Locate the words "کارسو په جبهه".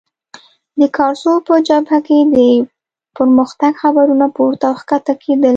0.97-1.99